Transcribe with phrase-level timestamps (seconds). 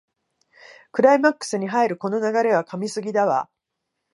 [0.91, 3.51] クライマックスに入るこの流れは神すぎだわ